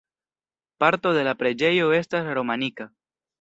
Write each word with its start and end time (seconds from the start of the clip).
Parto 0.83 1.11
de 1.17 1.23
la 1.27 1.33
preĝejo 1.41 1.91
estas 1.99 2.31
romanika. 2.39 2.89